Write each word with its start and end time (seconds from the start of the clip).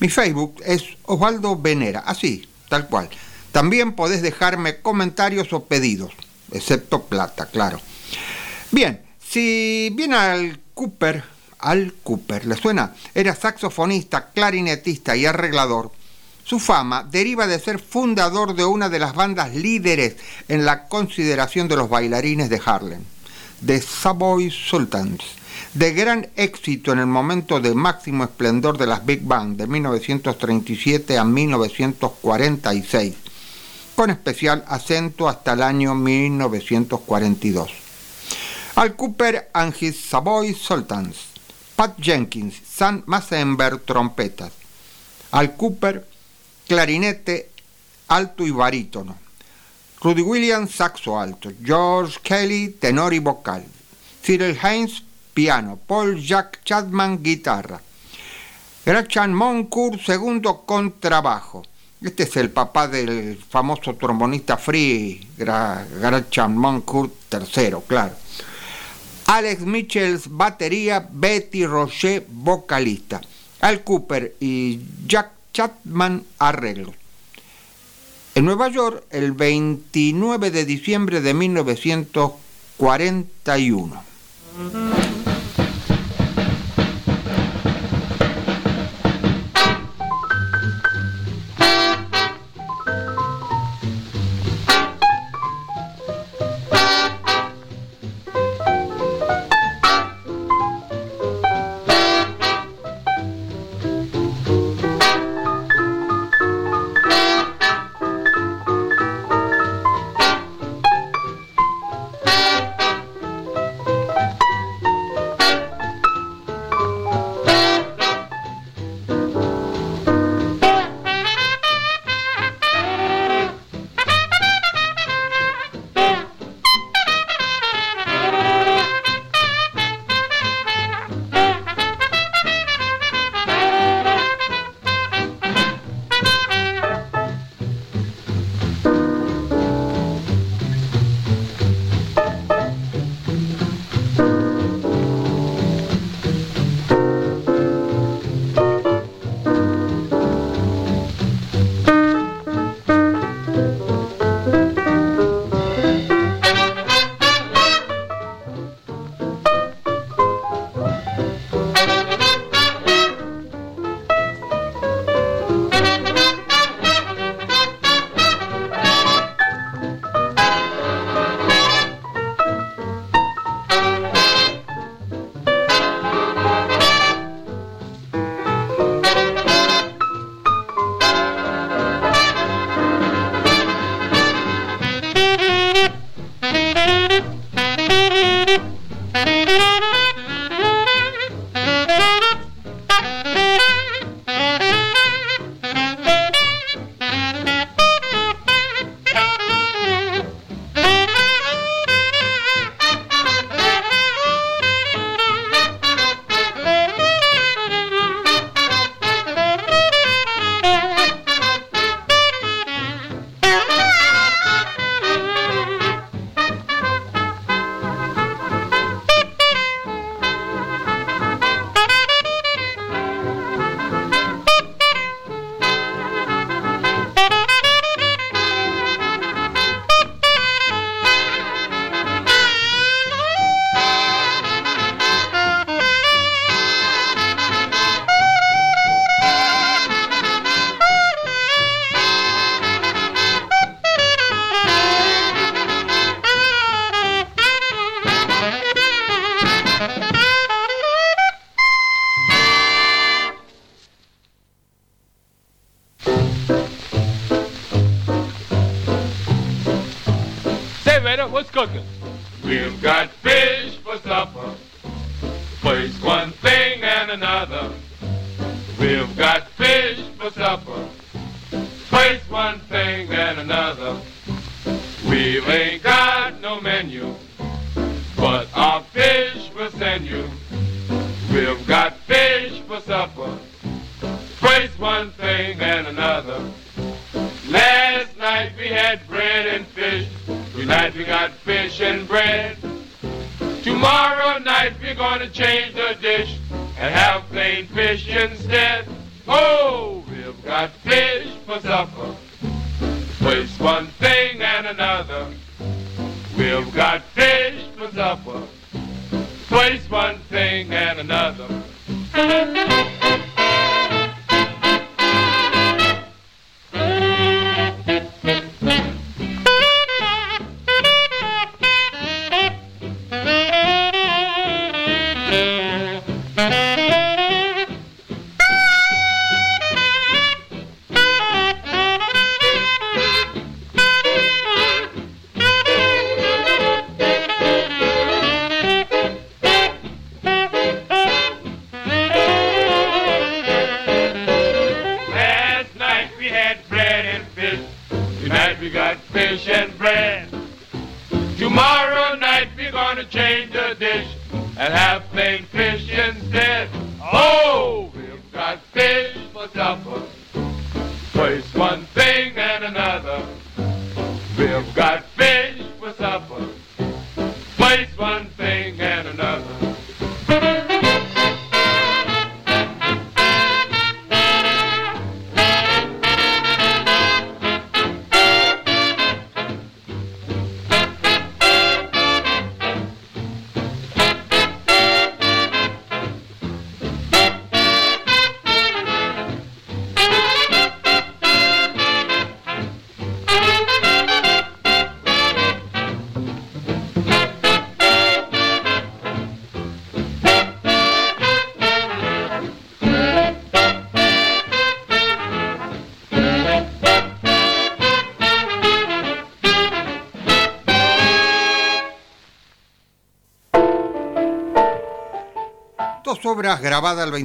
Mi 0.00 0.08
Facebook 0.08 0.62
es 0.64 0.84
Osvaldo 1.04 1.56
Venera, 1.56 2.00
así, 2.00 2.48
tal 2.68 2.88
cual. 2.88 3.10
También 3.52 3.92
podés 3.92 4.22
dejarme 4.22 4.80
comentarios 4.80 5.52
o 5.52 5.64
pedidos, 5.64 6.12
excepto 6.52 7.02
plata, 7.04 7.46
claro. 7.46 7.80
Bien, 8.70 9.02
si 9.20 9.90
viene 9.94 10.16
al 10.16 10.60
Cooper, 10.74 11.24
al 11.58 11.94
Cooper, 12.02 12.46
¿le 12.46 12.56
suena? 12.56 12.94
Era 13.14 13.34
saxofonista, 13.34 14.30
clarinetista 14.30 15.16
y 15.16 15.26
arreglador. 15.26 15.92
Su 16.50 16.58
fama 16.58 17.04
deriva 17.08 17.46
de 17.46 17.60
ser 17.60 17.78
fundador 17.78 18.56
de 18.56 18.64
una 18.64 18.88
de 18.88 18.98
las 18.98 19.14
bandas 19.14 19.54
líderes 19.54 20.16
en 20.48 20.64
la 20.64 20.88
consideración 20.88 21.68
de 21.68 21.76
los 21.76 21.88
bailarines 21.88 22.50
de 22.50 22.60
Harlem, 22.64 23.04
The 23.64 23.80
Savoy 23.80 24.50
Sultans, 24.50 25.22
de 25.74 25.92
gran 25.92 26.28
éxito 26.34 26.90
en 26.90 26.98
el 26.98 27.06
momento 27.06 27.60
de 27.60 27.72
máximo 27.72 28.24
esplendor 28.24 28.78
de 28.78 28.88
las 28.88 29.06
Big 29.06 29.22
Band 29.22 29.58
de 29.58 29.68
1937 29.68 31.18
a 31.18 31.22
1946, 31.22 33.14
con 33.94 34.10
especial 34.10 34.64
acento 34.66 35.28
hasta 35.28 35.52
el 35.52 35.62
año 35.62 35.94
1942. 35.94 37.70
Al 38.74 38.96
Cooper 38.96 39.50
and 39.54 39.72
his 39.80 40.00
Savoy 40.00 40.52
Sultans, 40.54 41.16
Pat 41.76 41.94
Jenkins, 42.00 42.56
Sam 42.68 43.04
Massenberg 43.06 43.82
trompetas, 43.82 44.50
Al 45.30 45.54
Cooper 45.54 46.09
clarinete 46.70 47.50
alto 48.06 48.46
y 48.46 48.52
barítono, 48.52 49.18
Rudy 50.00 50.22
Williams 50.22 50.70
saxo 50.70 51.18
alto, 51.18 51.50
George 51.60 52.20
Kelly 52.22 52.76
tenor 52.78 53.12
y 53.12 53.18
vocal, 53.18 53.64
Cyril 54.22 54.56
Haynes 54.62 55.02
piano, 55.34 55.80
Paul 55.84 56.20
Jack 56.20 56.62
Chapman 56.62 57.24
guitarra, 57.24 57.82
Grachan 58.86 59.34
Moncourt 59.34 60.00
segundo 60.00 60.64
contrabajo. 60.64 61.64
Este 62.00 62.22
es 62.22 62.36
el 62.36 62.50
papá 62.50 62.86
del 62.86 63.36
famoso 63.36 63.96
trombonista 63.96 64.56
free, 64.56 65.26
Grachan 65.36 66.56
Moncourt 66.56 67.12
tercero, 67.28 67.80
claro. 67.80 68.14
Alex 69.26 69.62
Michels 69.62 70.28
batería, 70.28 71.04
Betty 71.10 71.66
Rocher 71.66 72.24
vocalista. 72.28 73.20
Al 73.58 73.82
Cooper 73.82 74.36
y 74.38 74.80
Jack 75.04 75.39
Chapman 75.52 76.24
arreglo. 76.38 76.92
En 78.34 78.44
Nueva 78.44 78.68
York, 78.68 79.04
el 79.10 79.32
29 79.32 80.50
de 80.50 80.64
diciembre 80.64 81.20
de 81.20 81.34
1941. 81.34 84.04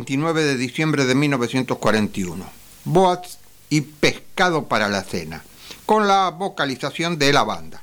29 0.05 0.43
de 0.43 0.57
diciembre 0.57 1.05
de 1.05 1.15
1941, 1.15 2.45
Boats 2.83 3.39
y 3.71 3.81
Pescado 3.81 4.67
para 4.67 4.87
la 4.87 5.01
Cena, 5.03 5.43
con 5.87 6.07
la 6.07 6.29
vocalización 6.29 7.17
de 7.17 7.33
la 7.33 7.43
banda. 7.43 7.81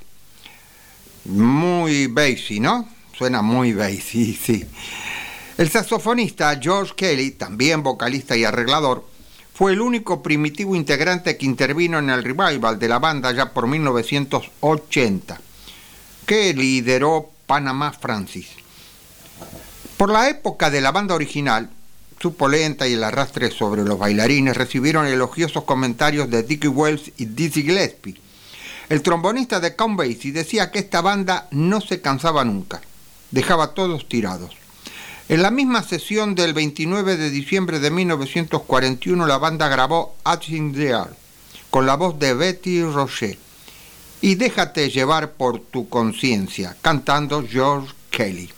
Muy 1.24 2.06
bassy, 2.06 2.60
¿no? 2.60 2.88
Suena 3.18 3.42
muy 3.42 3.72
bassy, 3.72 4.34
sí. 4.40 4.64
El 5.58 5.68
saxofonista 5.68 6.60
George 6.62 6.92
Kelly, 6.94 7.32
también 7.32 7.82
vocalista 7.82 8.36
y 8.36 8.44
arreglador, 8.44 9.04
fue 9.52 9.72
el 9.72 9.80
único 9.80 10.22
primitivo 10.22 10.76
integrante 10.76 11.36
que 11.36 11.46
intervino 11.46 11.98
en 11.98 12.08
el 12.08 12.22
revival 12.22 12.78
de 12.78 12.86
la 12.86 13.00
banda 13.00 13.32
ya 13.32 13.52
por 13.52 13.66
1980, 13.66 15.40
que 16.24 16.54
lideró 16.54 17.32
Panamá 17.48 17.90
Francis. 17.90 18.46
Por 19.96 20.12
la 20.12 20.28
época 20.28 20.70
de 20.70 20.80
la 20.80 20.92
banda 20.92 21.16
original, 21.16 21.68
su 22.22 22.36
polenta 22.36 22.86
y 22.86 22.92
el 22.92 23.02
arrastre 23.02 23.50
sobre 23.50 23.82
los 23.82 23.98
bailarines 23.98 24.56
recibieron 24.56 25.06
elogiosos 25.06 25.64
comentarios 25.64 26.30
de 26.30 26.44
Dickie 26.44 26.68
Wells 26.68 27.10
y 27.16 27.26
Dizzy 27.26 27.62
Gillespie. 27.62 28.14
El 28.88 29.02
trombonista 29.02 29.58
de 29.58 29.74
Count 29.74 29.98
Basie 29.98 30.30
decía 30.30 30.70
que 30.70 30.78
esta 30.78 31.00
banda 31.00 31.48
no 31.50 31.80
se 31.80 32.00
cansaba 32.00 32.44
nunca, 32.44 32.80
dejaba 33.32 33.74
todos 33.74 34.08
tirados. 34.08 34.52
En 35.28 35.42
la 35.42 35.50
misma 35.50 35.82
sesión 35.82 36.36
del 36.36 36.54
29 36.54 37.16
de 37.16 37.30
diciembre 37.30 37.80
de 37.80 37.90
1941 37.90 39.26
la 39.26 39.38
banda 39.38 39.66
grabó 39.68 40.14
Atching 40.22 40.74
There 40.74 41.10
con 41.70 41.86
la 41.86 41.96
voz 41.96 42.20
de 42.20 42.34
Betty 42.34 42.84
Rocher 42.84 43.36
y 44.20 44.36
Déjate 44.36 44.90
llevar 44.90 45.32
por 45.32 45.58
tu 45.58 45.88
conciencia 45.88 46.76
cantando 46.82 47.44
George 47.44 47.92
Kelly. 48.10 48.50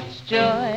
Such 0.00 0.24
joy. 0.24 0.72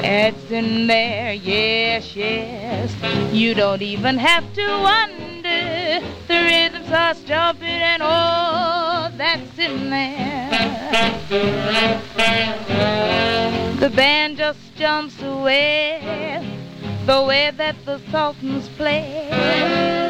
It's 0.00 0.50
in 0.52 0.86
there, 0.86 1.32
yes, 1.32 2.14
yes. 2.14 2.94
You 3.32 3.52
don't 3.52 3.82
even 3.82 4.16
have 4.16 4.44
to 4.54 4.66
wonder. 4.90 6.00
The 6.28 6.38
rhythm 6.50 6.84
starts 6.86 7.22
jumping 7.24 7.82
and 7.92 8.00
oh, 8.04 9.10
that's 9.16 9.58
in 9.58 9.90
there. 9.90 10.50
The 13.80 13.90
band 13.90 14.36
just 14.36 14.76
jumps 14.76 15.20
away 15.20 16.38
the 17.06 17.24
way 17.24 17.50
that 17.56 17.74
the 17.86 17.98
Sultans 18.12 18.68
play. 18.76 19.30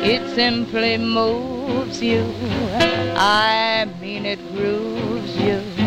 it 0.03 0.35
simply 0.35 0.99
moves 0.99 2.03
you. 2.03 2.25
I 3.17 3.87
mean 4.01 4.27
it 4.27 4.41
grooves 4.53 5.37
you. 5.41 5.78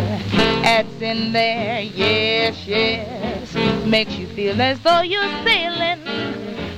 It's 0.74 1.02
in 1.02 1.34
there, 1.34 1.82
yes, 1.82 2.66
yes. 2.66 3.86
Makes 3.86 4.14
you 4.14 4.26
feel 4.28 4.62
as 4.62 4.80
though 4.80 5.02
you're 5.02 5.44
sailing. 5.44 6.02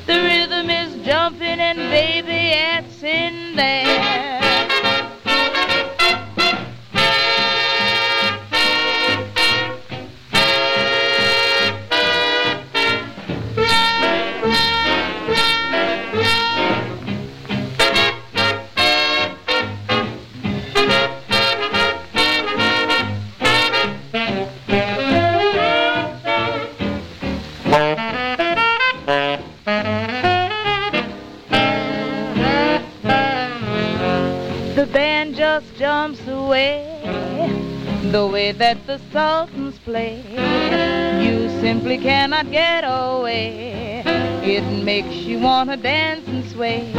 The 0.08 0.16
rhythm 0.16 0.72
is 0.72 1.06
jumping 1.06 1.60
and 1.60 1.78
baby, 1.78 2.54
it's 2.58 3.04
in 3.04 3.56
there. 3.56 4.43
The 36.54 38.30
way 38.32 38.52
that 38.52 38.86
the 38.86 39.00
Sultans 39.12 39.80
play. 39.80 40.22
You 41.20 41.50
simply 41.62 41.98
cannot 41.98 42.52
get 42.52 42.84
away. 42.84 44.04
It 44.44 44.84
makes 44.84 45.16
you 45.16 45.40
wanna 45.40 45.78
dance 45.78 46.28
and 46.28 46.46
sway. 46.52 46.92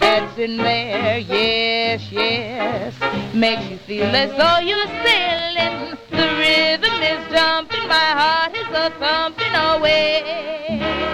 It's 0.00 0.38
in 0.38 0.56
there, 0.56 1.18
yes, 1.18 2.10
yes. 2.10 2.94
Makes 3.32 3.70
you 3.70 3.78
feel 3.78 4.16
as 4.16 4.30
though 4.32 4.58
you're 4.58 4.90
sailing. 5.06 5.96
The 6.10 6.28
rhythm 6.42 7.00
is 7.00 7.22
jumping, 7.32 7.86
my 7.86 8.10
heart 8.20 8.56
is 8.56 8.68
a 8.74 8.90
thumping 8.98 9.54
away. 9.54 11.13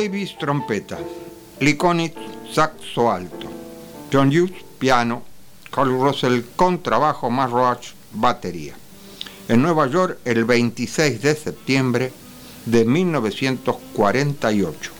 Davis, 0.00 0.34
trompeta. 0.38 0.96
Lee 1.58 1.76
Konitz, 1.76 2.16
saxo 2.50 3.10
alto. 3.10 3.46
John 4.10 4.28
Hughes, 4.28 4.64
piano. 4.78 5.22
Carl 5.70 5.90
Russell, 5.90 6.40
contrabajo, 6.56 7.28
más 7.28 7.50
Roach, 7.50 7.88
batería. 8.12 8.74
En 9.46 9.60
Nueva 9.60 9.88
York, 9.88 10.20
el 10.24 10.46
26 10.46 11.20
de 11.20 11.34
septiembre 11.34 12.14
de 12.64 12.86
1948. 12.86 14.90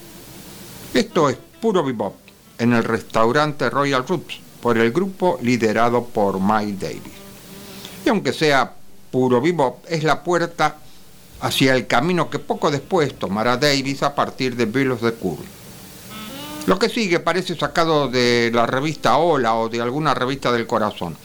Esto 0.93 1.29
es 1.29 1.37
puro 1.59 1.83
bebop 1.83 2.17
en 2.59 2.73
el 2.73 2.83
restaurante 2.83 3.71
Royal 3.71 4.07
Roots 4.07 4.39
por 4.61 4.77
el 4.77 4.91
grupo 4.91 5.39
liderado 5.41 6.05
por 6.05 6.39
Miles 6.39 6.79
Davis. 6.79 7.01
Y 8.05 8.09
aunque 8.09 8.33
sea 8.33 8.71
puro 9.09 9.41
bebop, 9.41 9.83
es 9.89 10.03
la 10.03 10.23
puerta 10.23 10.77
hacia 11.41 11.75
el 11.75 11.87
camino 11.87 12.29
que 12.29 12.39
poco 12.39 12.71
después 12.71 13.17
tomará 13.17 13.57
Davis 13.57 14.03
a 14.03 14.15
partir 14.15 14.55
de 14.55 14.65
Bill 14.65 14.91
of 14.91 15.01
the. 15.01 15.13
Lo 16.67 16.77
que 16.77 16.89
sigue 16.89 17.19
parece 17.19 17.55
sacado 17.55 18.07
de 18.07 18.51
la 18.53 18.67
revista 18.67 19.17
Hola 19.17 19.55
o 19.55 19.67
de 19.67 19.81
alguna 19.81 20.13
revista 20.13 20.51
del 20.51 20.67
corazón. 20.67 21.17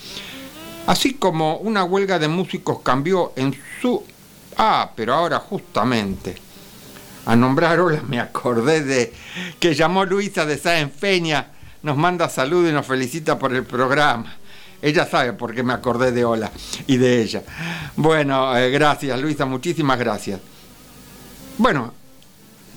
Así 0.86 1.14
como 1.14 1.58
una 1.58 1.84
huelga 1.84 2.18
de 2.18 2.28
músicos 2.28 2.80
cambió 2.82 3.32
en 3.36 3.54
su... 3.80 4.02
Ah, 4.56 4.90
pero 4.96 5.12
ahora 5.12 5.38
justamente. 5.38 6.36
A 7.26 7.36
nombrar 7.36 7.78
Hola 7.80 8.02
me 8.08 8.18
acordé 8.18 8.82
de 8.82 9.12
que 9.60 9.74
llamó 9.74 10.06
Luisa 10.06 10.46
de 10.46 10.56
Sáenz 10.56 10.94
Feña, 10.96 11.48
nos 11.82 11.98
manda 11.98 12.28
salud 12.30 12.66
y 12.66 12.72
nos 12.72 12.86
felicita 12.86 13.38
por 13.38 13.52
el 13.52 13.64
programa. 13.64 14.36
Ella 14.82 15.06
sabe 15.06 15.32
por 15.32 15.54
qué 15.54 15.62
me 15.62 15.72
acordé 15.72 16.12
de 16.12 16.24
Hola 16.24 16.50
y 16.86 16.96
de 16.96 17.22
ella. 17.22 17.42
Bueno, 17.96 18.56
eh, 18.56 18.70
gracias 18.70 19.20
Luisa, 19.20 19.46
muchísimas 19.46 19.98
gracias. 19.98 20.40
Bueno, 21.58 21.94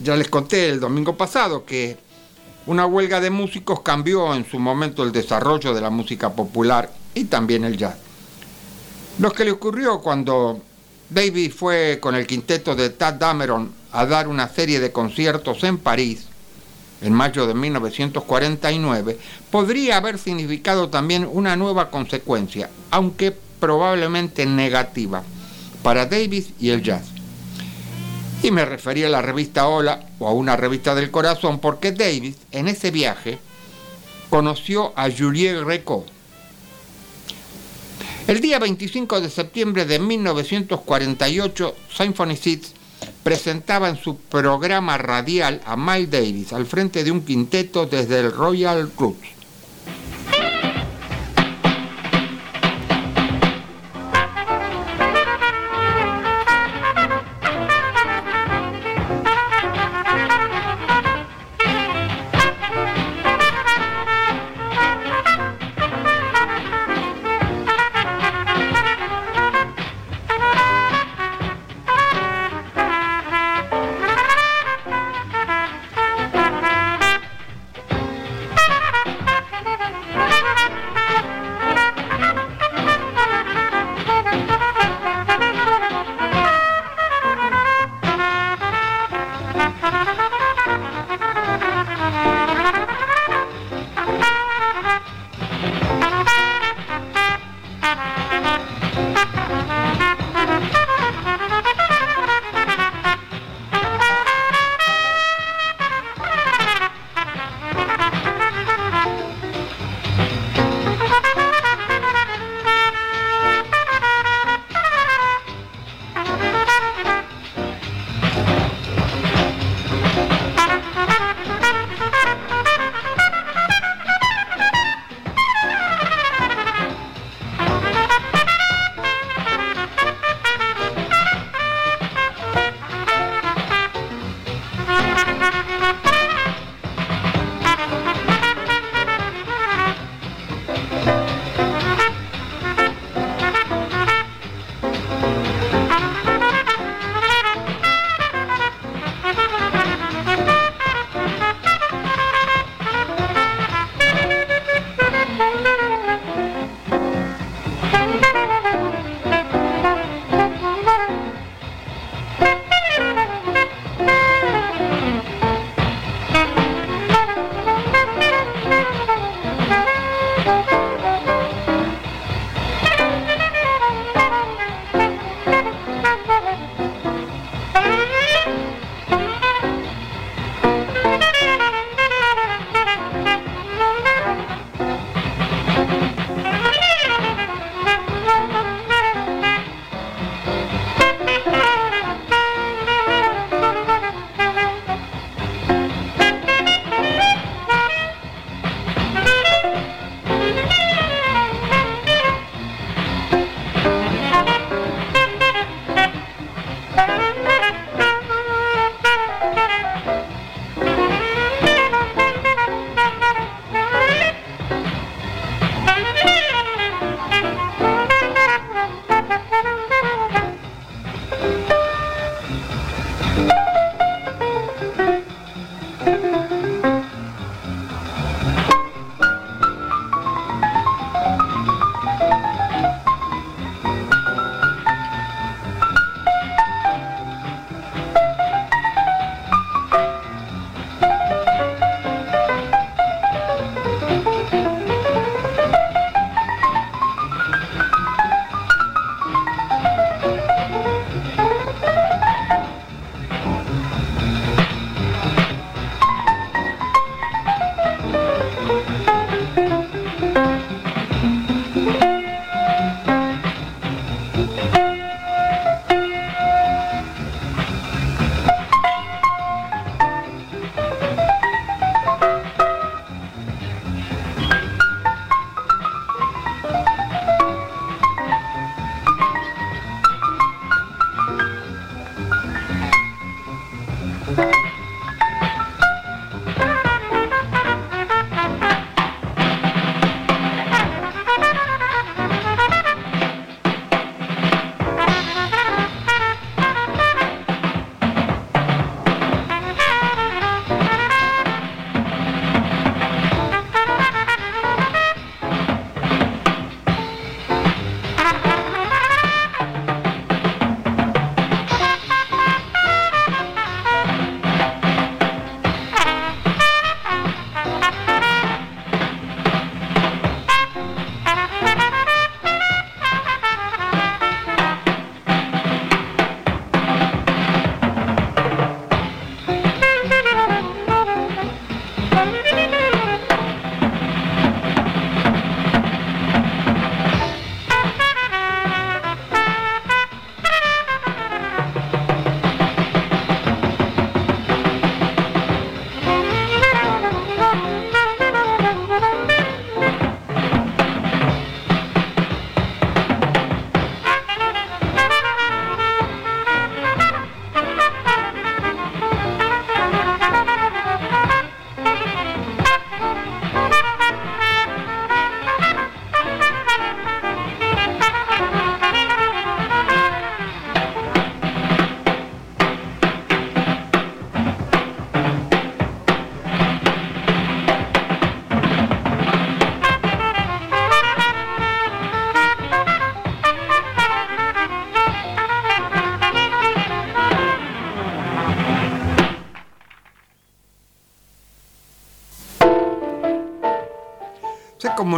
ya 0.02 0.16
les 0.16 0.30
conté 0.30 0.70
el 0.70 0.80
domingo 0.80 1.18
pasado 1.18 1.66
que 1.66 1.98
una 2.66 2.86
huelga 2.86 3.20
de 3.20 3.30
músicos 3.30 3.82
cambió 3.82 4.34
en 4.34 4.50
su 4.50 4.60
momento 4.60 5.04
el 5.04 5.12
desarrollo 5.12 5.74
de 5.74 5.82
la 5.82 5.90
música 5.90 6.32
popular 6.32 6.90
y 7.14 7.26
también 7.26 7.64
el 7.66 7.78
jazz. 7.78 7.98
Lo 9.18 9.32
que 9.32 9.44
le 9.44 9.52
ocurrió 9.52 10.00
cuando 10.00 10.62
David 11.10 11.52
fue 11.52 12.00
con 12.02 12.16
el 12.16 12.26
quinteto 12.26 12.76
de 12.76 12.92
Tad 12.92 13.16
Dameron 13.16 13.74
a 13.92 14.06
dar 14.06 14.28
una 14.28 14.48
serie 14.48 14.80
de 14.80 14.92
conciertos 14.92 15.64
en 15.64 15.78
París 15.80 16.29
en 17.02 17.14
mayo 17.14 17.48
de 17.48 17.54
1949, 17.54 19.18
podría 19.52 19.98
haber 19.98 20.18
significado 20.18 20.90
también 20.90 21.28
una 21.32 21.56
nueva 21.56 21.90
consecuencia, 21.90 22.70
aunque 22.92 23.34
probablemente 23.60 24.46
negativa, 24.46 25.24
para 25.84 26.06
Davis 26.06 26.50
y 26.60 26.70
el 26.70 26.84
jazz. 26.84 27.06
Y 28.42 28.52
me 28.52 28.66
refería 28.66 29.08
a 29.08 29.10
la 29.10 29.22
revista 29.22 29.68
Hola 29.68 30.08
o 30.20 30.28
a 30.28 30.34
una 30.34 30.56
revista 30.56 30.96
del 30.96 31.12
corazón 31.12 31.60
porque 31.60 31.92
Davis 31.92 32.38
en 32.52 32.68
ese 32.68 32.92
viaje 32.92 33.38
conoció 34.30 34.94
a 34.96 35.10
Julien 35.10 35.66
Greco. 35.66 36.06
El 38.28 38.42
día 38.42 38.60
25 38.60 39.22
de 39.22 39.30
septiembre 39.30 39.86
de 39.86 40.00
1948, 40.00 41.76
Symphony 41.92 42.38
Seeds 42.38 42.74
presentaba 43.30 43.90
en 43.90 43.96
su 43.96 44.16
programa 44.18 44.98
radial 44.98 45.62
a 45.64 45.76
Miles 45.76 46.10
Davis 46.10 46.52
al 46.52 46.66
frente 46.66 47.04
de 47.04 47.12
un 47.12 47.22
quinteto 47.22 47.86
desde 47.86 48.22
el 48.22 48.32
Royal 48.32 48.92
Roots. 48.98 49.39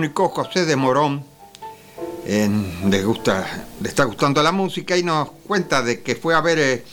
Comunicó 0.01 0.29
José 0.29 0.65
de 0.65 0.75
Morón, 0.75 1.23
le, 2.25 3.03
gusta, 3.03 3.67
le 3.79 3.87
está 3.87 4.05
gustando 4.05 4.41
la 4.41 4.51
música 4.51 4.97
y 4.97 5.03
nos 5.03 5.29
cuenta 5.45 5.83
de 5.83 6.01
que 6.01 6.15
fue 6.15 6.33
a 6.33 6.41
ver 6.41 6.57
eh, 6.57 6.85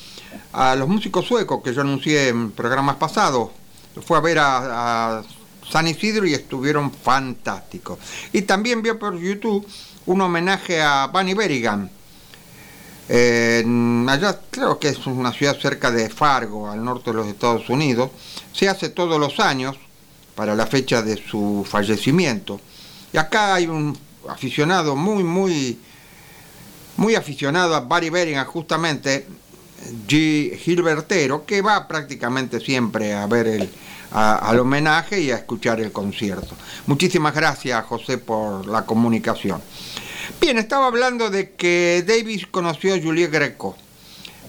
a 0.52 0.76
los 0.76 0.86
músicos 0.88 1.24
suecos 1.24 1.62
que 1.64 1.72
yo 1.72 1.80
anuncié 1.80 2.28
en 2.28 2.50
programas 2.50 2.96
pasados. 2.96 3.48
Fue 4.04 4.18
a 4.18 4.20
ver 4.20 4.38
a, 4.40 5.22
San 5.70 5.88
Isidro 5.88 6.26
y 6.26 6.34
estuvieron 6.34 6.92
fantásticos. 6.92 7.98
Y 8.30 8.42
también 8.42 8.82
vio 8.82 8.98
por 8.98 9.18
YouTube 9.18 9.66
un 10.04 10.20
homenaje 10.20 10.82
a 10.82 11.06
Bunny 11.06 11.32
Berrigan. 11.32 11.90
allá 13.08 14.38
creo 14.50 14.78
que 14.78 14.88
es 14.88 15.06
una 15.06 15.32
ciudad 15.32 15.58
cerca 15.58 15.90
de 15.90 16.10
Fargo, 16.10 16.68
al 16.68 16.84
norte 16.84 17.10
de 17.10 17.16
los 17.16 17.26
Estados 17.26 17.70
Unidos. 17.70 18.10
Se 18.52 18.68
hace 18.68 18.90
todos 18.90 19.18
los 19.18 19.40
años 19.40 19.78
para 20.34 20.54
la 20.54 20.66
fecha 20.66 21.00
de 21.00 21.16
su 21.16 21.66
fallecimiento. 21.66 22.60
Y 23.12 23.16
acá 23.16 23.54
hay 23.54 23.66
un 23.66 23.96
aficionado 24.28 24.96
muy, 24.96 25.24
muy, 25.24 25.78
muy 26.96 27.14
aficionado 27.14 27.74
a 27.74 27.80
Barry 27.80 28.10
Beringham, 28.10 28.46
justamente, 28.46 29.26
G. 30.06 30.56
Gilbertero, 30.58 31.46
que 31.46 31.62
va 31.62 31.86
prácticamente 31.86 32.60
siempre 32.60 33.14
a 33.14 33.26
ver 33.26 33.46
el, 33.46 33.70
al 34.10 34.58
homenaje 34.58 35.20
y 35.20 35.30
a 35.30 35.36
escuchar 35.36 35.80
el 35.80 35.92
concierto. 35.92 36.56
Muchísimas 36.86 37.34
gracias, 37.34 37.84
José, 37.86 38.18
por 38.18 38.66
la 38.66 38.84
comunicación. 38.84 39.62
Bien, 40.40 40.58
estaba 40.58 40.86
hablando 40.86 41.30
de 41.30 41.52
que 41.52 42.04
Davis 42.06 42.46
conoció 42.46 42.94
a 42.94 43.00
Juliet 43.00 43.30
Greco. 43.30 43.76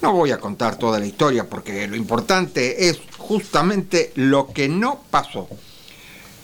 No 0.02 0.13
voy 0.13 0.32
a 0.32 0.38
contar 0.38 0.78
toda 0.78 1.00
la 1.00 1.06
historia 1.06 1.50
porque 1.50 1.88
lo 1.88 1.95
importante 1.95 2.89
es 2.89 3.00
justamente 3.17 4.12
lo 4.15 4.48
que 4.48 4.69
no 4.69 5.02
pasó. 5.10 5.48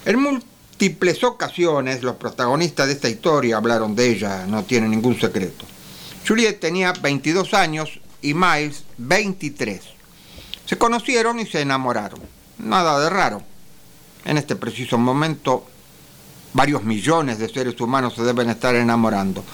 El 0.03 0.17
múltiples 0.75 1.23
ocasiones 1.23 2.03
los 2.03 2.17
protagonistas 2.17 2.87
de 2.87 2.93
esta 2.93 3.07
historia 3.07 3.55
hablaron 3.55 3.95
de 3.95 4.11
ella, 4.11 4.45
no 4.45 4.65
tiene 4.65 4.89
ningún 4.89 5.17
secreto. 5.17 5.65
Juliet 6.27 6.59
tenía 6.59 6.91
22 6.91 7.53
años 7.53 8.01
y 8.21 8.33
Miles 8.33 8.83
23. 8.97 9.79
Se 10.65 10.77
conocieron 10.77 11.39
y 11.39 11.45
se 11.45 11.61
enamoraron. 11.61 12.19
Nada 12.57 12.99
de 12.99 13.09
raro. 13.09 13.41
En 14.25 14.37
este 14.37 14.57
preciso 14.57 14.97
momento, 14.97 15.65
varios 16.51 16.83
millones 16.83 17.39
de 17.39 17.47
seres 17.47 17.79
humanos 17.79 18.13
se 18.15 18.23
deben 18.23 18.49
estar 18.49 18.75
enamorando. 18.75 19.45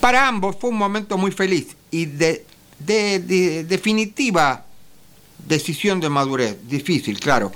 Para 0.00 0.26
ambos 0.26 0.56
fue 0.60 0.70
un 0.70 0.78
momento 0.78 1.16
muy 1.16 1.30
feliz 1.30 1.76
y 1.92 2.06
de, 2.06 2.44
de 2.80 3.64
definitiva 3.68 4.64
decisión 5.46 6.00
de 6.00 6.08
madurez. 6.08 6.56
Difícil, 6.66 7.20
claro. 7.20 7.52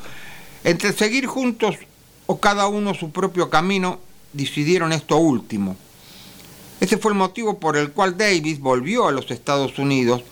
Entre 0.63 0.93
seguir 0.93 1.27
juntos 1.27 1.77
o 2.31 2.39
cada 2.39 2.69
uno 2.69 2.95
su 2.95 3.11
propio 3.11 3.51
camino, 3.51 3.99
decidieron 4.33 4.93
esto 4.93 5.17
último. 5.17 5.75
Ese 6.79 6.97
fue 6.97 7.11
el 7.11 7.19
motivo 7.19 7.59
por 7.59 7.77
el 7.77 7.91
cual 7.91 8.17
Davis 8.17 8.61
volvió 8.61 9.09
a 9.09 9.11
los 9.11 9.33
Estados 9.33 9.81
Unidos 9.81 10.23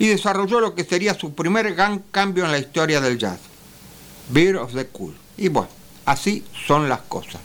y 0.00 0.08
desarrolló 0.08 0.58
lo 0.58 0.74
que 0.74 0.82
sería 0.82 1.14
su 1.14 1.34
primer 1.34 1.72
gran 1.76 2.00
cambio 2.10 2.44
en 2.44 2.50
la 2.50 2.58
historia 2.58 3.00
del 3.00 3.16
jazz, 3.16 3.38
Beer 4.28 4.56
of 4.56 4.74
the 4.74 4.88
Cool. 4.88 5.14
Y 5.36 5.46
bueno, 5.46 5.68
así 6.04 6.42
son 6.66 6.88
las 6.88 7.02
cosas. 7.02 7.40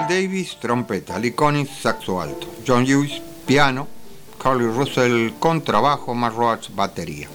Davis, 0.00 0.56
trompeta, 0.58 1.20
Konitz, 1.34 1.82
saxo 1.82 2.20
alto, 2.20 2.46
John 2.66 2.84
Lewis, 2.84 3.20
piano, 3.46 3.86
Carly 4.42 4.64
Russell, 4.64 5.34
contrabajo, 5.38 6.14
Matt 6.14 6.34
Roach, 6.34 6.70
batería. 6.74 7.28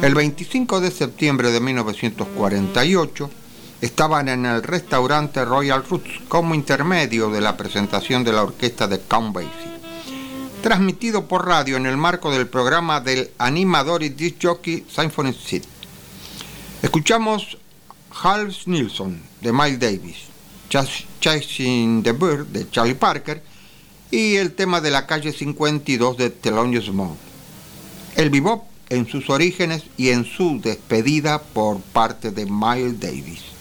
El 0.00 0.14
25 0.14 0.80
de 0.80 0.90
septiembre 0.90 1.50
de 1.50 1.60
1948 1.60 3.30
estaban 3.82 4.28
en 4.28 4.46
el 4.46 4.62
restaurante 4.62 5.44
Royal 5.44 5.84
Roots 5.88 6.20
como 6.28 6.54
intermedio 6.54 7.30
de 7.30 7.40
la 7.40 7.56
presentación 7.56 8.24
de 8.24 8.32
la 8.32 8.42
orquesta 8.42 8.88
de 8.88 9.00
Count 9.00 9.34
Basie, 9.34 9.50
transmitido 10.62 11.28
por 11.28 11.46
radio 11.46 11.76
en 11.76 11.86
el 11.86 11.96
marco 11.96 12.32
del 12.32 12.48
programa 12.48 13.00
del 13.00 13.30
animador 13.38 14.02
y 14.02 14.08
disc 14.08 14.36
jockey 14.42 14.86
Symphony 14.88 15.34
Seed. 15.34 15.64
Escuchamos 16.80 17.58
Hals 18.22 18.66
Nilsson 18.66 19.20
de 19.40 19.52
Miles 19.52 19.78
Davis, 19.78 20.31
Chasing 21.20 22.02
the 22.02 22.12
Bird 22.12 22.46
de 22.48 22.68
Charlie 22.70 22.94
Parker 22.94 23.42
y 24.10 24.36
el 24.36 24.54
tema 24.54 24.80
de 24.80 24.90
la 24.90 25.06
calle 25.06 25.32
52 25.32 26.16
de 26.16 26.30
Thelonious 26.30 26.90
Monk. 26.90 27.18
El 28.16 28.30
bebop 28.30 28.64
en 28.88 29.06
sus 29.06 29.28
orígenes 29.28 29.84
y 29.96 30.08
en 30.08 30.24
su 30.24 30.60
despedida 30.60 31.42
por 31.42 31.80
parte 31.80 32.30
de 32.30 32.46
Miles 32.46 33.00
Davis. 33.00 33.51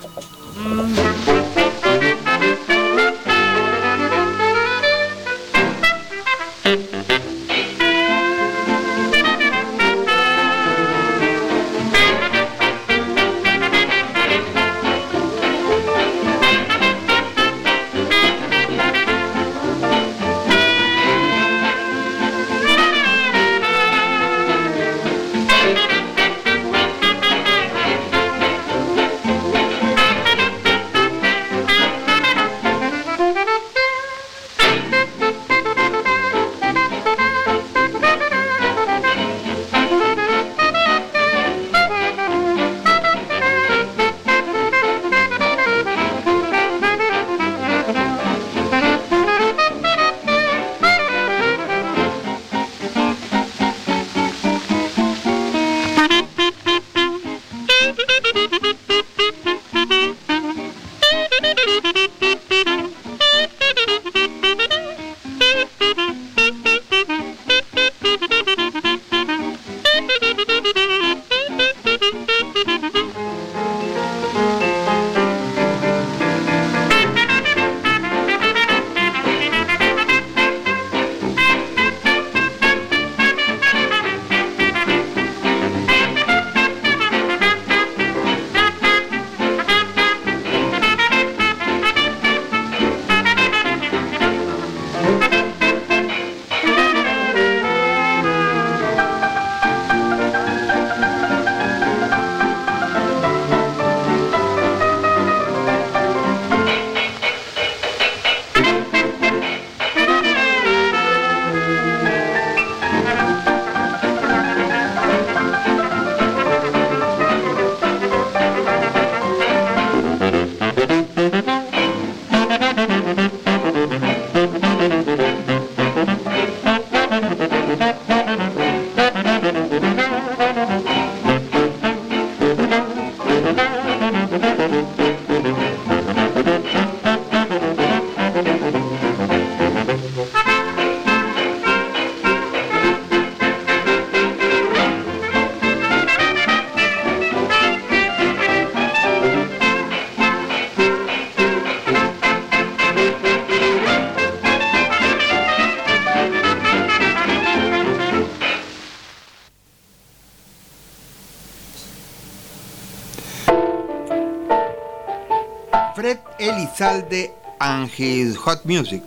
His 167.88 168.36
Hot 168.36 168.64
Music, 168.64 169.02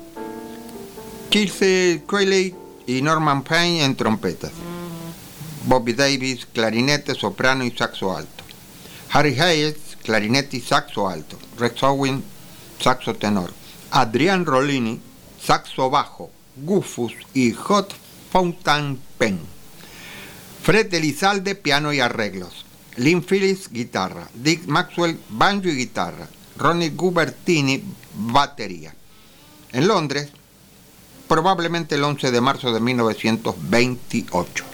Kirse 1.30 2.04
Crowley 2.06 2.56
y 2.88 3.02
Norman 3.02 3.44
Payne 3.44 3.84
en 3.84 3.96
trompetas, 3.96 4.52
Bobby 5.66 5.94
Davis, 5.94 6.46
clarinete, 6.46 7.16
soprano 7.16 7.64
y 7.64 7.72
saxo 7.72 8.16
alto, 8.16 8.44
Harry 9.12 9.40
Hayes, 9.40 9.98
clarinete 10.04 10.58
y 10.58 10.62
saxo 10.62 11.08
alto, 11.08 11.38
Rex 11.58 11.84
Owen, 11.84 12.24
saxo 12.80 13.16
tenor, 13.16 13.54
Adrian 13.92 14.46
Rollini, 14.46 15.00
saxo 15.42 15.90
bajo, 15.90 16.32
Gufus 16.58 17.14
y 17.34 17.52
Hot 17.52 17.94
Fountain 18.32 19.00
Pen, 19.18 19.40
Fred 20.62 20.94
Elizalde, 20.94 21.56
piano 21.56 21.94
y 21.94 22.00
arreglos, 22.00 22.66
Lynn 22.96 23.24
Phillips, 23.24 23.70
guitarra, 23.70 24.30
Dick 24.34 24.68
Maxwell, 24.68 25.20
banjo 25.30 25.68
y 25.68 25.76
guitarra, 25.76 26.28
Ronnie 26.58 26.89
Gubertini, 26.89 27.84
batería. 28.14 28.93
En 29.72 29.88
Londres, 29.88 30.30
probablemente 31.28 31.95
el 31.95 32.04
11 32.04 32.32
de 32.32 32.41
marzo 32.41 32.72
de 32.74 32.80
1928. 32.80 34.66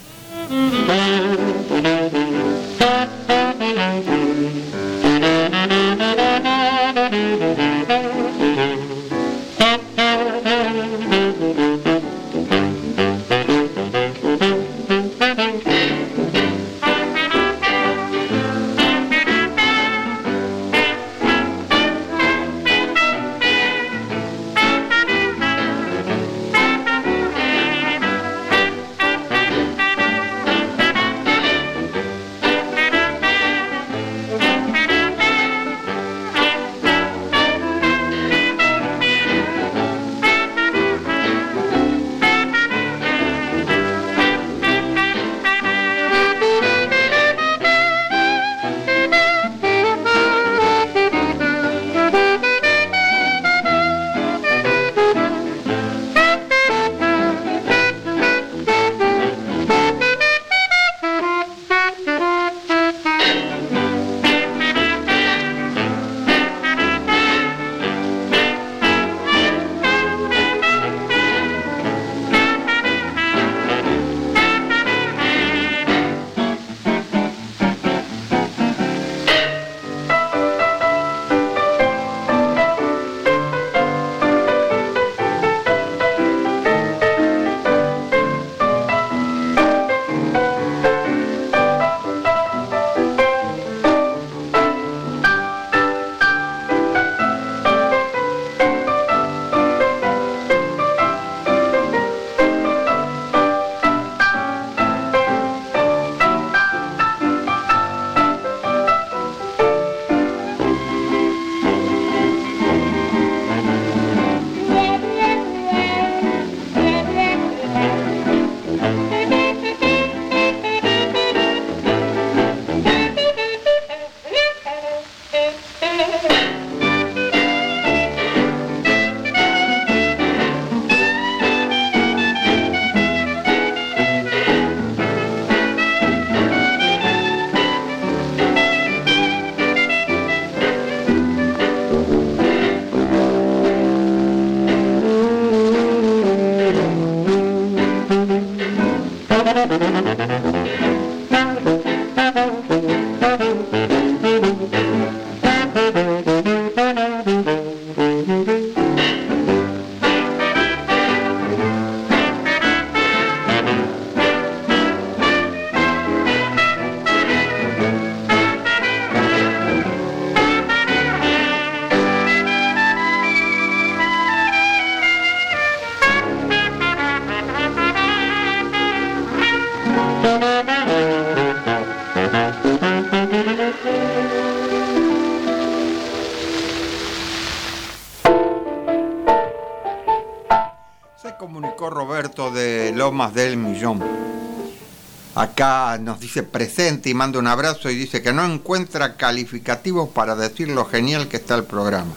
Nos 195.59 196.21
dice 196.21 196.43
presente 196.43 197.09
y 197.09 197.13
manda 197.13 197.37
un 197.37 197.47
abrazo 197.47 197.89
y 197.89 197.95
dice 197.95 198.21
que 198.21 198.31
no 198.31 198.45
encuentra 198.45 199.17
calificativos 199.17 200.07
para 200.07 200.33
decir 200.33 200.69
lo 200.69 200.85
genial 200.85 201.27
que 201.27 201.35
está 201.35 201.55
el 201.55 201.65
programa. 201.65 202.13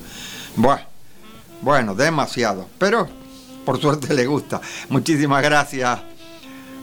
Bueno, 0.54 0.82
bueno, 1.60 1.94
demasiado, 1.96 2.68
pero 2.78 3.08
por 3.64 3.80
suerte 3.80 4.14
le 4.14 4.26
gusta. 4.26 4.60
Muchísimas 4.90 5.42
gracias, 5.42 5.98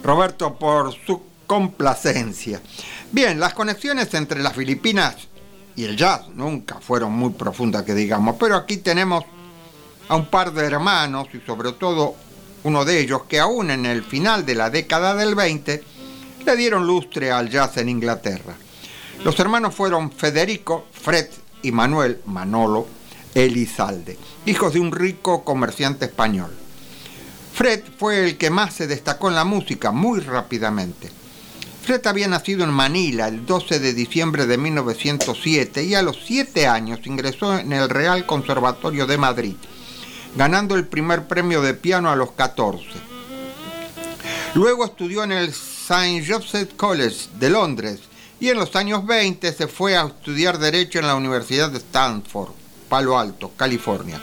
Roberto, 0.02 0.54
por 0.56 0.92
su 0.92 1.22
complacencia. 1.46 2.60
Bien, 3.10 3.40
las 3.40 3.54
conexiones 3.54 4.12
entre 4.12 4.42
las 4.42 4.52
Filipinas 4.52 5.16
y 5.76 5.84
el 5.84 5.96
jazz 5.96 6.28
nunca 6.34 6.78
fueron 6.78 7.12
muy 7.12 7.30
profundas, 7.30 7.84
que 7.84 7.94
digamos, 7.94 8.36
pero 8.38 8.54
aquí 8.54 8.76
tenemos 8.76 9.24
a 10.10 10.14
un 10.14 10.26
par 10.26 10.52
de 10.52 10.66
hermanos 10.66 11.28
y 11.32 11.40
sobre 11.40 11.72
todo 11.72 12.16
uno 12.64 12.84
de 12.84 13.00
ellos 13.00 13.22
que 13.22 13.40
aún 13.40 13.70
en 13.70 13.86
el 13.86 14.04
final 14.04 14.44
de 14.44 14.56
la 14.56 14.68
década 14.68 15.14
del 15.14 15.34
20 15.34 15.99
le 16.44 16.56
dieron 16.56 16.86
lustre 16.86 17.30
al 17.30 17.50
jazz 17.50 17.76
en 17.76 17.88
Inglaterra. 17.88 18.54
Los 19.24 19.38
hermanos 19.38 19.74
fueron 19.74 20.10
Federico, 20.10 20.86
Fred 20.92 21.26
y 21.62 21.72
Manuel 21.72 22.20
Manolo 22.26 22.86
Elizalde, 23.34 24.18
hijos 24.46 24.72
de 24.72 24.80
un 24.80 24.92
rico 24.92 25.44
comerciante 25.44 26.06
español. 26.06 26.50
Fred 27.52 27.82
fue 27.98 28.24
el 28.24 28.38
que 28.38 28.50
más 28.50 28.74
se 28.74 28.86
destacó 28.86 29.28
en 29.28 29.34
la 29.34 29.44
música 29.44 29.90
muy 29.90 30.20
rápidamente. 30.20 31.10
Fred 31.82 32.06
había 32.06 32.28
nacido 32.28 32.64
en 32.64 32.70
Manila 32.70 33.28
el 33.28 33.44
12 33.46 33.80
de 33.80 33.94
diciembre 33.94 34.46
de 34.46 34.58
1907 34.58 35.84
y 35.84 35.94
a 35.94 36.02
los 36.02 36.18
7 36.24 36.66
años 36.66 37.00
ingresó 37.04 37.58
en 37.58 37.72
el 37.72 37.88
Real 37.88 38.26
Conservatorio 38.26 39.06
de 39.06 39.18
Madrid, 39.18 39.56
ganando 40.36 40.76
el 40.76 40.86
primer 40.86 41.26
premio 41.26 41.62
de 41.62 41.74
piano 41.74 42.10
a 42.10 42.16
los 42.16 42.32
14. 42.32 42.84
Luego 44.54 44.84
estudió 44.84 45.24
en 45.24 45.32
el 45.32 45.52
St. 45.90 46.24
Joseph 46.24 46.76
College 46.76 47.30
de 47.40 47.50
Londres 47.50 47.98
y 48.38 48.48
en 48.48 48.58
los 48.58 48.76
años 48.76 49.04
20 49.04 49.52
se 49.52 49.66
fue 49.66 49.96
a 49.96 50.06
estudiar 50.06 50.58
Derecho 50.58 51.00
en 51.00 51.08
la 51.08 51.16
Universidad 51.16 51.68
de 51.68 51.78
Stanford, 51.78 52.52
Palo 52.88 53.18
Alto, 53.18 53.50
California, 53.56 54.20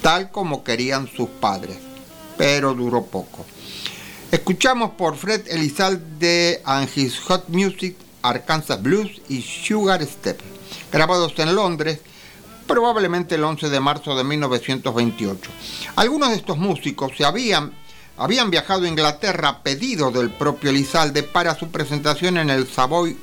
tal 0.00 0.30
como 0.30 0.64
querían 0.64 1.06
sus 1.06 1.28
padres, 1.28 1.76
pero 2.38 2.72
duró 2.72 3.04
poco. 3.04 3.44
Escuchamos 4.30 4.92
por 4.92 5.16
Fred 5.18 5.48
Elizalde 5.48 6.62
and 6.64 6.88
His 6.96 7.20
Hot 7.20 7.46
Music, 7.48 7.94
Arkansas 8.22 8.82
Blues 8.82 9.20
y 9.28 9.42
Sugar 9.42 10.02
Step, 10.02 10.40
grabados 10.90 11.34
en 11.36 11.54
Londres 11.54 12.00
probablemente 12.66 13.34
el 13.34 13.44
11 13.44 13.68
de 13.68 13.80
marzo 13.80 14.16
de 14.16 14.24
1928. 14.24 15.50
Algunos 15.96 16.30
de 16.30 16.36
estos 16.36 16.56
músicos 16.56 17.12
se 17.16 17.24
habían, 17.24 17.74
habían 18.22 18.50
viajado 18.50 18.84
a 18.84 18.88
Inglaterra 18.88 19.48
a 19.48 19.62
pedido 19.62 20.12
del 20.12 20.30
propio 20.30 20.70
Elizalde 20.70 21.24
para 21.24 21.56
su 21.56 21.70
presentación 21.70 22.36
en 22.36 22.50
el 22.50 22.68
Savoy 22.68 23.18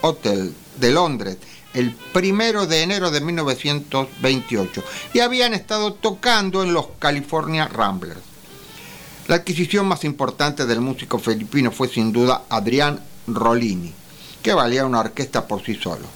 Hotel 0.00 0.52
de 0.76 0.90
Londres 0.90 1.36
el 1.72 1.92
primero 2.12 2.66
de 2.66 2.82
enero 2.82 3.10
de 3.10 3.20
1928 3.20 4.82
y 5.12 5.20
habían 5.20 5.54
estado 5.54 5.94
tocando 5.94 6.62
en 6.62 6.72
los 6.72 6.86
California 6.98 7.68
Ramblers. 7.68 8.20
La 9.26 9.36
adquisición 9.36 9.86
más 9.86 10.04
importante 10.04 10.66
del 10.66 10.80
músico 10.80 11.18
filipino 11.18 11.70
fue 11.70 11.88
sin 11.88 12.12
duda 12.12 12.42
Adrián 12.48 13.00
Rollini, 13.26 13.92
que 14.42 14.54
valía 14.54 14.86
una 14.86 15.00
orquesta 15.00 15.46
por 15.46 15.64
sí 15.64 15.74
solo. 15.74 16.06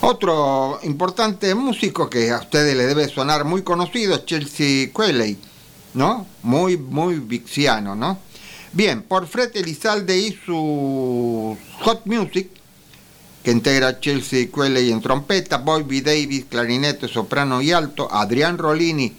Otro 0.00 0.80
importante 0.82 1.54
músico 1.54 2.08
que 2.08 2.30
a 2.30 2.38
ustedes 2.38 2.76
le 2.76 2.86
debe 2.86 3.08
sonar 3.08 3.44
muy 3.44 3.62
conocido 3.62 4.14
es 4.14 4.24
Chelsea 4.24 4.90
Quelley, 4.94 5.38
¿no? 5.94 6.26
Muy, 6.42 6.76
muy 6.76 7.18
vixiano, 7.18 7.94
¿no? 7.94 8.18
Bien, 8.72 9.02
por 9.02 9.26
Fred 9.26 9.50
Elizalde 9.54 10.18
y 10.18 10.38
su 10.46 11.56
Hot 11.80 12.06
Music, 12.06 12.48
que 13.42 13.50
integra 13.50 14.00
Chelsea 14.00 14.48
Quelley 14.50 14.90
en 14.90 15.00
trompeta, 15.00 15.58
Bobby 15.58 16.00
Davis, 16.00 16.46
clarinete, 16.48 17.08
soprano 17.08 17.60
y 17.60 17.72
alto, 17.72 18.08
Adrián 18.10 18.56
Rollini, 18.56 19.12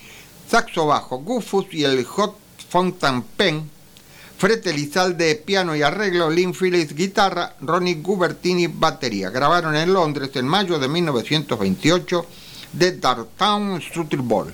saxo 0.49 0.87
bajo, 0.87 1.19
Gufus 1.19 1.67
y 1.71 1.83
el 1.83 2.03
Hot 2.05 2.35
Fountain 2.69 3.21
Pen, 3.21 3.69
Fred 4.37 4.65
Elizalde 4.67 5.35
piano 5.35 5.75
y 5.75 5.83
arreglo, 5.83 6.29
Lynn 6.29 6.53
Phillips 6.53 6.95
guitarra, 6.95 7.55
Ronnie 7.61 8.01
Gubertini 8.01 8.67
batería. 8.67 9.29
Grabaron 9.29 9.75
en 9.75 9.93
Londres 9.93 10.31
en 10.33 10.47
mayo 10.47 10.79
de 10.79 10.87
1928 10.87 12.25
de 12.73 12.97
Darktown 12.97 13.81
Struttle 13.81 14.21
Ball. 14.21 14.53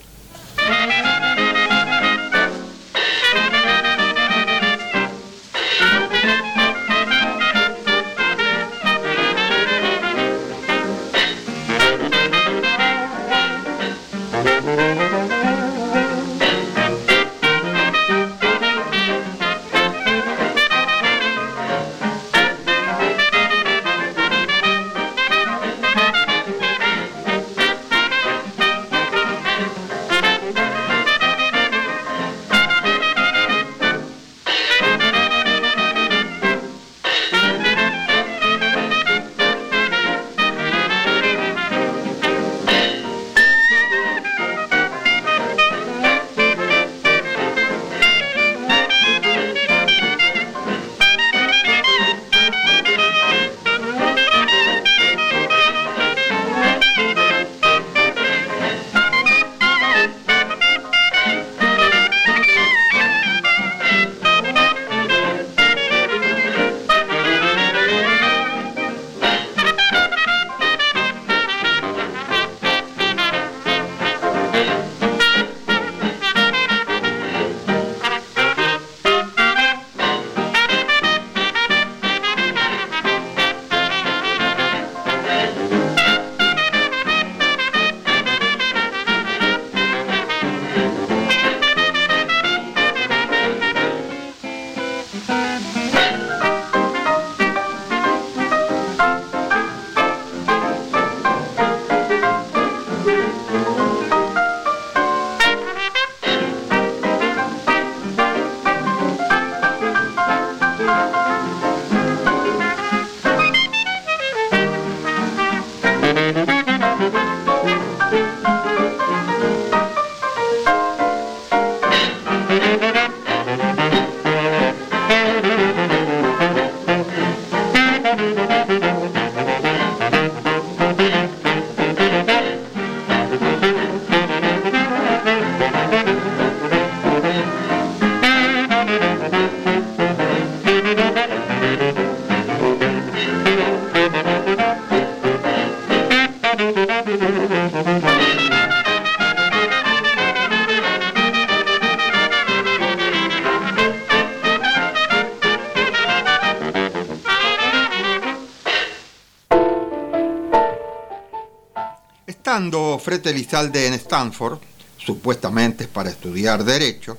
Elizalde 163.30 163.88
en 163.88 163.94
Stanford, 163.94 164.60
supuestamente 164.98 165.88
para 165.88 166.10
estudiar 166.10 166.64
Derecho, 166.64 167.18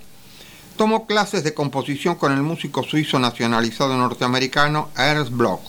tomó 0.76 1.06
clases 1.06 1.44
de 1.44 1.54
composición 1.54 2.14
con 2.14 2.32
el 2.32 2.42
músico 2.42 2.82
suizo 2.82 3.18
nacionalizado 3.18 3.96
norteamericano 3.96 4.90
Ernst 4.96 5.32
Bloch 5.32 5.60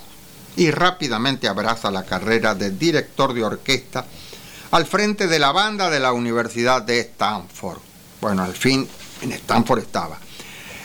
y 0.56 0.72
rápidamente 0.72 1.48
abraza 1.48 1.92
la 1.92 2.06
carrera 2.06 2.56
de 2.56 2.72
director 2.72 3.34
de 3.34 3.44
orquesta 3.44 4.06
al 4.72 4.86
frente 4.86 5.28
de 5.28 5.39
la 5.39 5.52
banda 5.52 5.89
de 5.89 6.00
la 6.00 6.14
Universidad 6.14 6.82
de 6.82 7.00
Stanford. 7.02 7.80
Bueno, 8.22 8.44
al 8.44 8.54
fin 8.54 8.88
en 9.22 9.32
Stanford 9.34 9.80
estaba. 9.80 10.18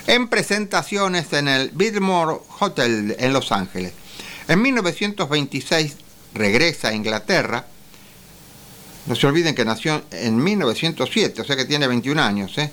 En 0.07 0.29
presentaciones 0.29 1.33
en 1.33 1.49
el 1.49 1.71
Biltmore 1.71 2.39
Hotel 2.61 3.17
en 3.19 3.33
Los 3.33 3.53
Ángeles. 3.53 3.93
En 4.49 4.63
1926 4.63 5.97
regresa 6.35 6.89
a 6.89 6.95
Inglaterra. 6.95 7.67
No 9.07 9.15
se 9.15 9.27
olviden 9.27 9.55
que 9.55 9.65
nació 9.65 10.03
en 10.11 10.43
1907, 10.43 11.43
o 11.43 11.45
sea 11.45 11.57
que 11.57 11.65
tiene 11.65 11.87
21 11.87 12.21
años. 12.21 12.59
¿eh? 12.59 12.73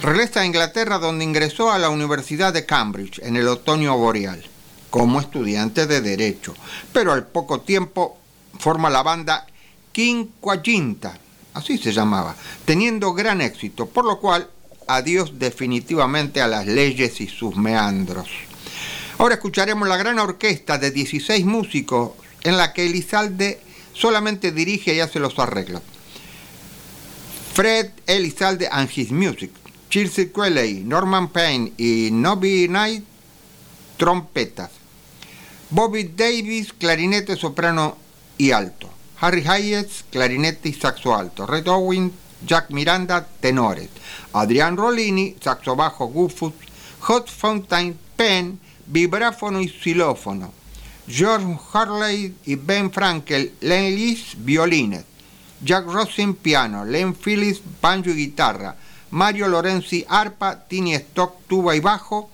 Regresa 0.00 0.40
a 0.40 0.46
Inglaterra 0.46 0.98
donde 0.98 1.24
ingresó 1.24 1.70
a 1.70 1.78
la 1.78 1.90
Universidad 1.90 2.52
de 2.52 2.66
Cambridge 2.66 3.20
en 3.22 3.36
el 3.36 3.48
otoño 3.48 3.96
boreal 3.96 4.42
como 4.90 5.20
estudiante 5.20 5.86
de 5.86 6.00
Derecho, 6.00 6.54
pero 6.92 7.12
al 7.12 7.26
poco 7.26 7.60
tiempo 7.60 8.16
forma 8.58 8.90
la 8.90 9.02
banda 9.02 9.46
Quinquaginta, 9.92 11.18
así 11.52 11.78
se 11.78 11.92
llamaba, 11.92 12.36
teniendo 12.64 13.12
gran 13.12 13.40
éxito, 13.40 13.86
por 13.86 14.04
lo 14.04 14.20
cual 14.20 14.48
adiós 14.86 15.38
definitivamente 15.38 16.40
a 16.40 16.46
las 16.46 16.66
leyes 16.66 17.20
y 17.20 17.28
sus 17.28 17.56
meandros. 17.56 18.28
Ahora 19.18 19.34
escucharemos 19.34 19.88
la 19.88 19.96
gran 19.96 20.18
orquesta 20.18 20.78
de 20.78 20.90
16 20.90 21.44
músicos 21.44 22.12
en 22.42 22.56
la 22.56 22.72
que 22.72 22.86
Elizalde 22.86 23.60
solamente 23.94 24.52
dirige 24.52 24.94
y 24.94 25.00
hace 25.00 25.18
los 25.18 25.38
arreglos. 25.38 25.82
Fred 27.54 27.90
Elizalde 28.06 28.68
and 28.70 28.90
His 28.94 29.12
Music, 29.12 29.50
Chelsea 29.88 30.32
Quelley, 30.32 30.82
Norman 30.84 31.28
Payne 31.28 31.72
y 31.78 32.10
Nobby 32.10 32.66
Knight, 32.66 33.04
trompetas. 33.96 34.70
Bobby 35.70 36.04
Davis, 36.04 36.72
clarinete, 36.72 37.36
soprano 37.36 37.96
y 38.36 38.50
alto. 38.50 38.90
Harry 39.20 39.44
Hayes, 39.46 40.04
clarinete 40.10 40.68
y 40.68 40.72
saxo 40.72 41.14
alto. 41.14 41.46
Red 41.46 41.68
Owen, 41.68 42.12
Jack 42.44 42.70
Miranda, 42.70 43.26
tenores. 43.40 43.88
Adrián 44.32 44.76
Rollini, 44.76 45.36
saxo 45.40 45.76
bajo, 45.76 46.06
gufus. 46.06 46.52
Hot 47.00 47.28
Fountain, 47.30 47.98
pen, 48.16 48.58
vibráfono 48.86 49.60
y 49.60 49.68
xilófono. 49.68 50.52
George 51.06 51.58
Harley 51.72 52.34
y 52.46 52.54
Ben 52.56 52.90
Frankel, 52.90 53.52
Len 53.60 53.94
Lees, 53.94 54.34
violines. 54.38 55.04
Jack 55.62 55.86
Rosin, 55.86 56.34
piano. 56.34 56.84
Len 56.84 57.14
Phillips, 57.14 57.62
banjo 57.80 58.10
y 58.10 58.14
guitarra. 58.14 58.76
Mario 59.10 59.48
Lorenzi, 59.48 60.04
arpa. 60.08 60.66
Tini 60.66 60.94
Stock, 60.94 61.46
tuba 61.46 61.74
y 61.74 61.80
bajo. 61.80 62.30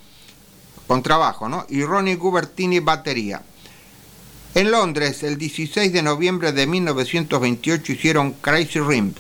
Contrabajo, 0.87 1.49
¿no? 1.49 1.67
Y 1.69 1.85
Ronnie 1.85 2.17
Gubertini, 2.17 2.81
batería. 2.81 3.43
En 4.55 4.71
Londres, 4.73 5.23
el 5.23 5.39
16 5.39 5.93
de 5.93 6.03
noviembre 6.03 6.51
de 6.53 6.67
1928, 6.67 7.93
hicieron 7.93 8.33
Crazy 8.33 8.81
Rimp. 8.81 9.17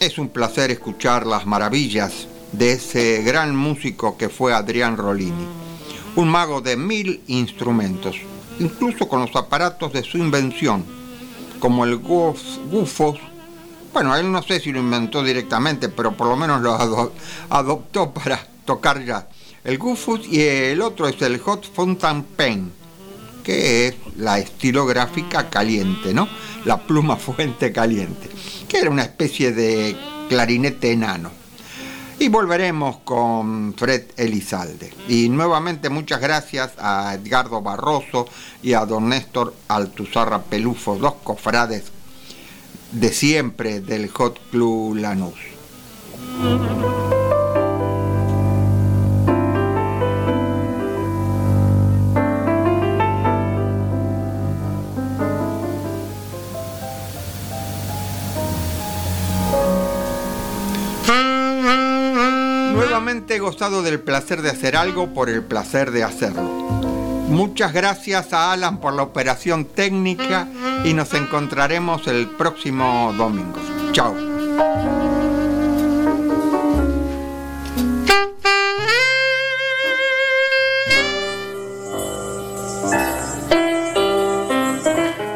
Es 0.00 0.18
un 0.18 0.28
placer 0.28 0.70
escuchar 0.70 1.26
las 1.26 1.46
maravillas 1.46 2.28
de 2.52 2.72
ese 2.72 3.22
gran 3.22 3.56
músico 3.56 4.18
que 4.18 4.28
fue 4.28 4.52
Adrián 4.52 4.98
Rolini, 4.98 5.46
un 6.16 6.28
mago 6.28 6.60
de 6.60 6.76
mil 6.76 7.22
instrumentos, 7.26 8.16
incluso 8.60 9.08
con 9.08 9.22
los 9.22 9.34
aparatos 9.34 9.94
de 9.94 10.02
su 10.02 10.18
invención, 10.18 10.84
como 11.58 11.86
el 11.86 11.96
Gufos. 11.96 13.18
Bueno, 13.94 14.14
él 14.14 14.30
no 14.30 14.42
sé 14.42 14.60
si 14.60 14.72
lo 14.72 14.80
inventó 14.80 15.22
directamente, 15.22 15.88
pero 15.88 16.14
por 16.14 16.26
lo 16.26 16.36
menos 16.36 16.60
lo 16.60 16.74
adoptó 17.48 18.12
para 18.12 18.46
tocar 18.66 19.02
ya. 19.02 19.26
El 19.64 19.78
Gufus 19.78 20.28
y 20.28 20.42
el 20.42 20.82
otro 20.82 21.08
es 21.08 21.20
el 21.22 21.38
Hot 21.38 21.64
Fountain 21.72 22.24
Pen, 22.24 22.72
que 23.48 23.86
es 23.86 23.94
la 24.18 24.38
estilográfica 24.38 25.48
caliente, 25.48 26.12
¿no? 26.12 26.28
La 26.66 26.82
pluma 26.82 27.16
fuente 27.16 27.72
caliente, 27.72 28.28
que 28.68 28.76
era 28.76 28.90
una 28.90 29.04
especie 29.04 29.52
de 29.52 29.96
clarinete 30.28 30.92
enano. 30.92 31.30
Y 32.18 32.28
volveremos 32.28 32.98
con 33.04 33.72
Fred 33.72 34.02
Elizalde. 34.18 34.92
Y 35.08 35.30
nuevamente 35.30 35.88
muchas 35.88 36.20
gracias 36.20 36.72
a 36.76 37.14
Edgardo 37.14 37.62
Barroso 37.62 38.28
y 38.62 38.74
a 38.74 38.84
don 38.84 39.08
Néstor 39.08 39.54
Altuzarra 39.68 40.42
Pelufo, 40.42 40.96
dos 40.96 41.14
cofrades 41.24 41.84
de 42.92 43.10
siempre 43.14 43.80
del 43.80 44.10
Hot 44.10 44.38
Club 44.50 44.96
Lanús. 44.96 45.38
Del 63.58 63.98
placer 63.98 64.40
de 64.40 64.50
hacer 64.50 64.76
algo 64.76 65.12
por 65.12 65.28
el 65.28 65.42
placer 65.42 65.90
de 65.90 66.04
hacerlo. 66.04 66.42
Muchas 66.42 67.72
gracias 67.72 68.32
a 68.32 68.52
Alan 68.52 68.78
por 68.78 68.92
la 68.92 69.02
operación 69.02 69.64
técnica 69.64 70.46
y 70.84 70.94
nos 70.94 71.12
encontraremos 71.12 72.06
el 72.06 72.28
próximo 72.28 73.12
domingo. 73.18 73.58
Chao. 73.90 74.14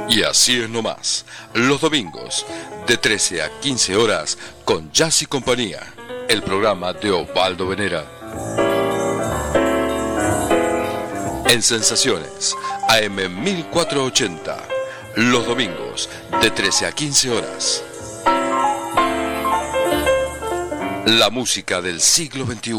Y 0.09 0.23
así 0.23 0.61
es 0.61 0.71
nomás, 0.71 1.27
los 1.55 1.81
domingos, 1.81 2.47
de 2.87 2.97
13 2.97 3.43
a 3.43 3.61
15 3.61 3.97
horas, 3.97 4.39
con 4.65 4.93
Jazz 4.93 5.23
y 5.23 5.27
Compañía 5.27 5.81
el 6.29 6.43
programa 6.43 6.93
de 6.93 7.11
Osvaldo 7.11 7.67
Venera. 7.69 8.05
En 11.47 11.63
Sensaciones, 11.63 12.55
AM 12.89 13.43
1480, 13.43 14.57
los 15.17 15.47
domingos, 15.47 16.09
de 16.41 16.51
13 16.51 16.87
a 16.87 16.93
15 16.93 17.31
horas. 17.31 17.85
La 21.07 21.31
música 21.31 21.81
del 21.81 22.01
siglo 22.01 22.47
XXI. 22.47 22.73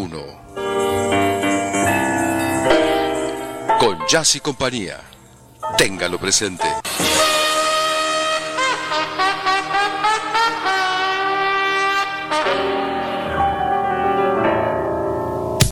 Con 3.79 3.99
Jazz 4.07 4.35
y 4.35 4.39
compañía. 4.39 4.99
Téngalo 5.77 6.17
presente. 6.17 6.65